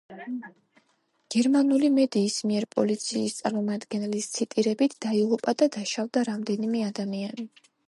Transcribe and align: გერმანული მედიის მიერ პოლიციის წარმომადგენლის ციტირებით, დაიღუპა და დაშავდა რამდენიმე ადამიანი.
გერმანული 1.35 1.91
მედიის 1.97 2.37
მიერ 2.51 2.67
პოლიციის 2.77 3.37
წარმომადგენლის 3.41 4.31
ციტირებით, 4.39 4.99
დაიღუპა 5.07 5.57
და 5.63 5.71
დაშავდა 5.79 6.27
რამდენიმე 6.33 6.85
ადამიანი. 6.91 7.51